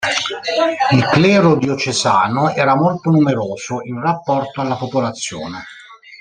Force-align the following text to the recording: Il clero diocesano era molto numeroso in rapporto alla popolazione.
Il 0.93 1.03
clero 1.11 1.57
diocesano 1.57 2.55
era 2.55 2.75
molto 2.75 3.11
numeroso 3.11 3.81
in 3.83 4.01
rapporto 4.01 4.59
alla 4.61 4.73
popolazione. 4.75 5.61